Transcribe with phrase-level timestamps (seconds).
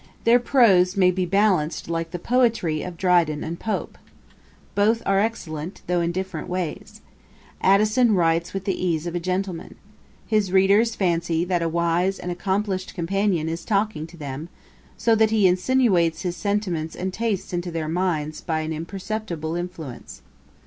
[0.23, 3.99] Their prose may be balanced like the poetry of Dryden and Pope.
[4.73, 7.01] Both are excellent, though in different ways.
[7.61, 9.75] Addison writes with the ease of a gentleman.
[10.25, 14.49] His readers fancy that a wise and accomplished companion is talking to them;
[14.97, 20.23] so that he insinuates his sentiments and taste into their minds by an imperceptible influence.